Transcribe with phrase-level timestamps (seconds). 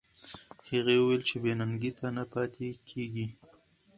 [0.69, 3.27] هغې وویل چې بې ننګۍ ته نه پاتې کېږي.